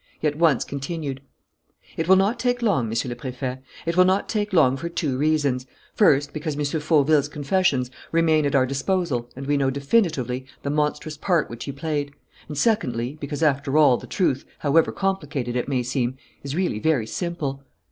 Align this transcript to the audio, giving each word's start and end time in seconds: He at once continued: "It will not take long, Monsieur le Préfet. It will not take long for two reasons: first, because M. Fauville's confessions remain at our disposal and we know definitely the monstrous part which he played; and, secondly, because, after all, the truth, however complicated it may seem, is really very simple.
He 0.19 0.27
at 0.27 0.35
once 0.35 0.63
continued: 0.65 1.21
"It 1.95 2.07
will 2.07 2.15
not 2.15 2.39
take 2.39 2.63
long, 2.63 2.89
Monsieur 2.89 3.07
le 3.09 3.15
Préfet. 3.15 3.61
It 3.85 3.95
will 3.95 4.03
not 4.03 4.27
take 4.27 4.51
long 4.51 4.75
for 4.75 4.89
two 4.89 5.15
reasons: 5.15 5.67
first, 5.93 6.33
because 6.33 6.55
M. 6.57 6.81
Fauville's 6.81 7.27
confessions 7.29 7.91
remain 8.11 8.47
at 8.47 8.55
our 8.55 8.65
disposal 8.65 9.29
and 9.35 9.45
we 9.45 9.57
know 9.57 9.69
definitely 9.69 10.47
the 10.63 10.71
monstrous 10.71 11.17
part 11.17 11.51
which 11.51 11.65
he 11.65 11.71
played; 11.71 12.13
and, 12.47 12.57
secondly, 12.57 13.19
because, 13.21 13.43
after 13.43 13.77
all, 13.77 13.95
the 13.97 14.07
truth, 14.07 14.43
however 14.57 14.91
complicated 14.91 15.55
it 15.55 15.67
may 15.69 15.83
seem, 15.83 16.17
is 16.43 16.55
really 16.55 16.79
very 16.79 17.05
simple. 17.05 17.63